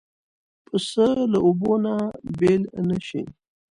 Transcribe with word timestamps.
پسه 0.65 1.07
له 1.31 1.39
اوبو 1.45 1.73
نه 1.83 1.93
بېل 2.37 2.63
نه 2.87 2.97
شي. 3.07 3.23